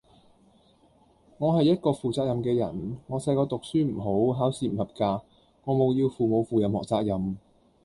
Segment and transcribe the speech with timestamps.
[1.37, 5.21] 我系一個負責任嘅人，我細個讀書唔好，考試唔合格，
[5.65, 7.37] 我冇要父母負任何責任